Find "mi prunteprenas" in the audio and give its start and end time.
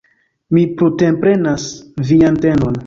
0.57-1.71